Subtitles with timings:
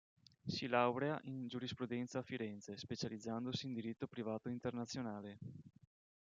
[0.47, 5.37] Si laurea in giurisprudenza a Firenze, specializzandosi in Diritto Privato Internazionale.